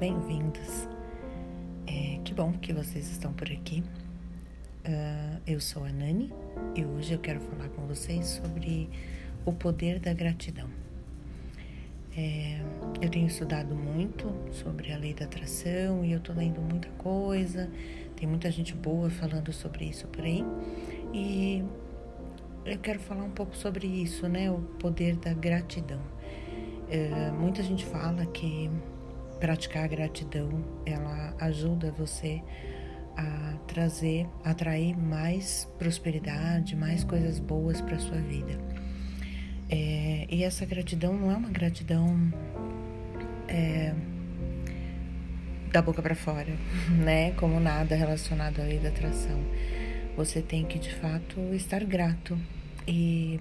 [0.00, 0.88] bem-vindos.
[1.86, 3.84] É, que bom que vocês estão por aqui.
[4.82, 6.32] Uh, eu sou a Nani
[6.74, 8.88] e hoje eu quero falar com vocês sobre
[9.44, 10.68] o poder da gratidão.
[12.16, 12.62] É,
[13.02, 17.70] eu tenho estudado muito sobre a lei da atração e eu tô lendo muita coisa,
[18.16, 20.42] tem muita gente boa falando sobre isso por aí
[21.12, 21.62] e
[22.64, 24.50] eu quero falar um pouco sobre isso, né?
[24.50, 26.00] O poder da gratidão.
[26.88, 28.70] É, muita gente fala que
[29.40, 32.42] praticar a gratidão, ela ajuda você
[33.16, 38.58] a trazer, atrair mais prosperidade, mais coisas boas para sua vida.
[39.68, 42.32] É, e essa gratidão não é uma gratidão
[43.48, 43.94] é,
[45.72, 46.52] da boca para fora,
[46.90, 47.32] né?
[47.32, 49.40] Como nada relacionado à lei da atração.
[50.16, 52.38] Você tem que de fato estar grato
[52.86, 53.40] e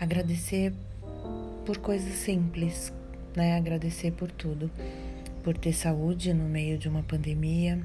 [0.00, 0.72] agradecer
[1.64, 2.92] por coisas simples,
[3.34, 3.56] né?
[3.56, 4.70] Agradecer por tudo
[5.46, 7.80] por ter saúde no meio de uma pandemia,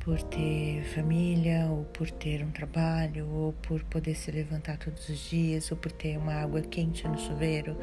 [0.00, 5.28] por ter família, ou por ter um trabalho, ou por poder se levantar todos os
[5.28, 7.76] dias, ou por ter uma água quente no chuveiro.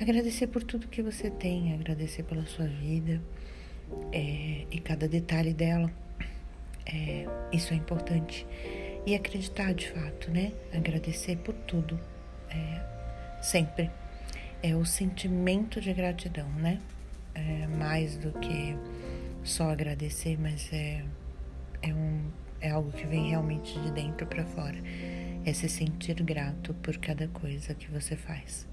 [0.00, 3.20] Agradecer por tudo que você tem, agradecer pela sua vida
[4.10, 5.92] é, e cada detalhe dela.
[6.86, 8.46] É, isso é importante.
[9.04, 10.52] E acreditar de fato, né?
[10.72, 12.00] Agradecer por tudo,
[12.48, 13.90] é, sempre.
[14.62, 16.80] É o sentimento de gratidão, né?
[17.34, 18.76] É mais do que
[19.42, 21.04] só agradecer, mas é,
[21.82, 22.22] é, um,
[22.60, 24.78] é algo que vem realmente de dentro para fora.
[25.44, 28.68] É se sentir grato por cada coisa que você faz.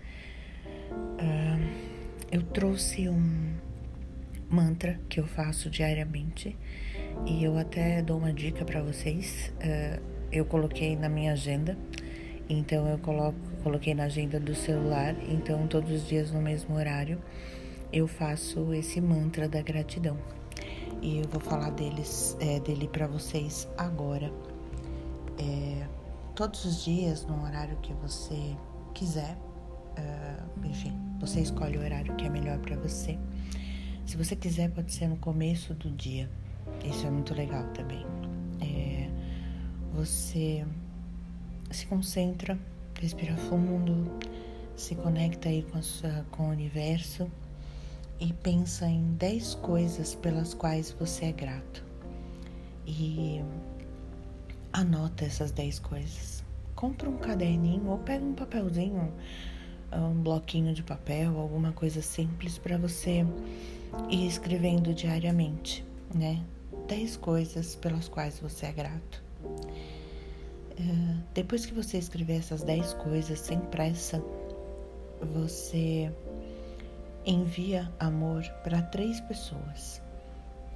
[0.92, 2.00] Uh,
[2.32, 3.56] eu trouxe um
[4.50, 6.56] mantra que eu faço diariamente
[7.26, 9.52] e eu até dou uma dica para vocês.
[9.58, 10.02] Uh,
[10.32, 11.76] eu coloquei na minha agenda,
[12.48, 17.20] então eu coloco, coloquei na agenda do celular, então todos os dias no mesmo horário
[17.92, 20.18] eu faço esse mantra da gratidão.
[21.02, 24.32] E eu vou falar deles, é, dele para vocês agora.
[25.38, 25.88] É,
[26.36, 28.56] todos os dias, no horário que você
[28.94, 29.38] quiser,
[29.98, 33.18] uh, enfim, você escolhe o horário que é melhor para você.
[34.06, 36.30] Se você quiser, pode ser no começo do dia.
[36.84, 38.06] Isso é muito legal também.
[38.62, 39.10] É,
[39.94, 40.66] você
[41.72, 42.58] se concentra,
[43.00, 44.12] respira fundo,
[44.76, 47.30] se conecta aí com, a sua, com o universo
[48.20, 51.84] e pensa em 10 coisas pelas quais você é grato.
[52.86, 53.42] E
[54.74, 56.44] anota essas 10 coisas.
[56.76, 59.14] Compra um caderninho ou pega um papelzinho,
[59.94, 63.26] um bloquinho de papel, alguma coisa simples para você
[64.10, 66.44] ir escrevendo diariamente, né?
[66.88, 69.24] 10 coisas pelas quais você é grato.
[70.80, 74.24] Uh, depois que você escrever essas 10 coisas sem pressa,
[75.34, 76.12] você
[77.26, 80.02] envia amor para três pessoas.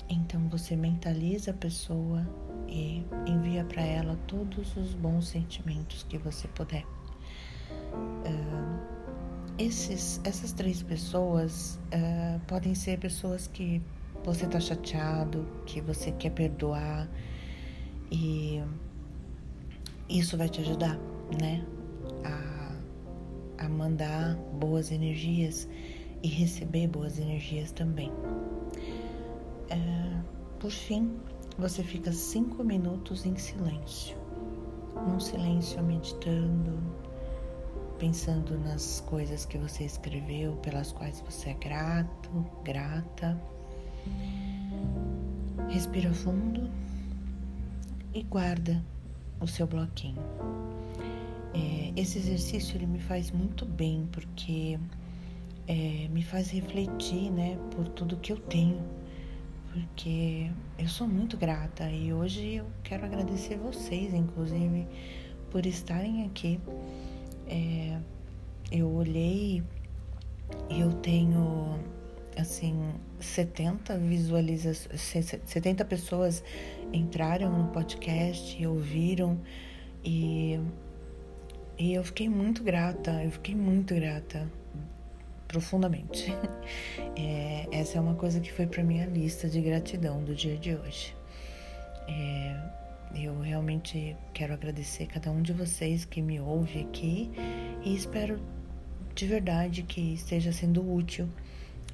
[0.09, 2.27] Então você mentaliza a pessoa
[2.67, 6.85] e envia para ela todos os bons sentimentos que você puder.
[7.93, 8.93] Uh,
[9.57, 13.81] esses, essas três pessoas uh, podem ser pessoas que
[14.23, 17.07] você está chateado, que você quer perdoar
[18.11, 18.61] e
[20.09, 20.97] isso vai te ajudar,
[21.41, 21.65] né?
[22.23, 25.67] A, a mandar boas energias
[26.23, 28.11] e receber boas energias também.
[29.69, 30.21] É,
[30.59, 31.11] por fim,
[31.57, 34.15] você fica cinco minutos em silêncio,
[35.05, 36.79] num silêncio meditando,
[37.99, 43.39] pensando nas coisas que você escreveu, pelas quais você é grato, grata.
[45.69, 46.69] Respira fundo
[48.13, 48.83] e guarda
[49.41, 50.21] o seu bloquinho.
[51.53, 54.79] É, esse exercício ele me faz muito bem porque
[55.73, 58.79] é, me faz refletir, né, por tudo que eu tenho,
[59.71, 64.87] porque eu sou muito grata e hoje eu quero agradecer vocês, inclusive,
[65.49, 66.59] por estarem aqui.
[67.47, 67.97] É,
[68.71, 69.63] eu olhei
[70.69, 71.79] e eu tenho
[72.37, 72.75] assim
[73.19, 76.43] 70 visualizações, 70 pessoas
[76.91, 79.39] entraram no podcast e ouviram
[80.03, 80.59] e
[81.79, 84.47] e eu fiquei muito grata, eu fiquei muito grata
[85.53, 86.33] profundamente.
[87.15, 90.73] É, essa é uma coisa que foi para minha lista de gratidão do dia de
[90.73, 91.15] hoje.
[92.07, 92.57] É,
[93.15, 97.29] eu realmente quero agradecer cada um de vocês que me ouve aqui
[97.83, 98.41] e espero
[99.13, 101.29] de verdade que esteja sendo útil,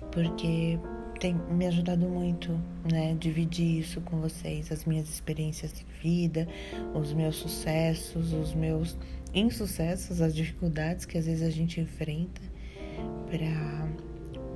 [0.10, 0.80] porque
[1.20, 2.58] tem me ajudado muito,
[2.90, 3.14] né?
[3.20, 6.48] Dividir isso com vocês, as minhas experiências de vida,
[6.94, 8.96] os meus sucessos, os meus
[9.34, 12.42] insucessos, as dificuldades que às vezes a gente enfrenta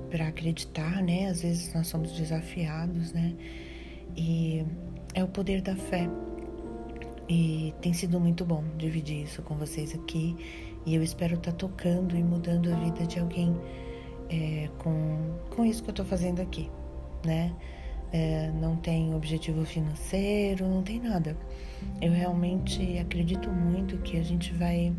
[0.10, 1.28] para acreditar, né?
[1.28, 3.34] Às vezes nós somos desafiados, né?
[4.16, 4.66] E
[5.14, 6.10] é o poder da fé.
[7.30, 10.36] E tem sido muito bom dividir isso com vocês aqui.
[10.86, 13.56] E eu espero estar tá tocando e mudando a vida de alguém
[14.30, 16.70] é, com, com isso que eu estou fazendo aqui,
[17.25, 17.54] né?
[18.12, 21.36] É, não tem objetivo financeiro, não tem nada.
[22.02, 24.94] Eu realmente acredito muito que a gente vai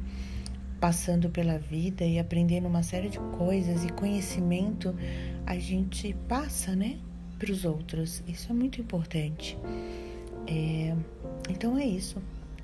[0.84, 4.94] passando pela vida e aprendendo uma série de coisas e conhecimento
[5.46, 6.98] a gente passa, né,
[7.38, 8.22] para os outros.
[8.28, 9.56] Isso é muito importante.
[10.46, 10.94] É,
[11.48, 12.20] então é isso.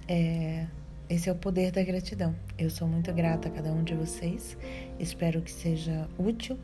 [0.06, 0.66] É,
[1.08, 2.36] esse é o poder da gratidão.
[2.58, 4.54] Eu sou muito grata a cada um de vocês.
[4.98, 6.58] Espero que seja útil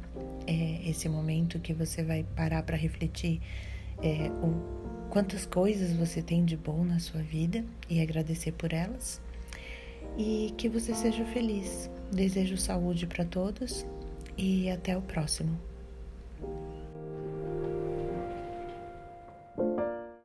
[0.47, 3.41] é, esse momento que você vai parar para refletir
[4.03, 9.25] é, o, quantas coisas você tem de bom na sua vida e agradecer por elas.
[10.17, 11.91] E que você seja feliz.
[12.11, 13.87] Desejo saúde para todos
[14.39, 15.59] e até o próximo.